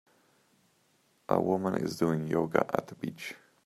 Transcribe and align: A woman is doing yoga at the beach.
A 1.29 1.39
woman 1.39 1.75
is 1.75 1.95
doing 1.95 2.25
yoga 2.25 2.65
at 2.73 2.87
the 2.87 2.95
beach. 2.95 3.35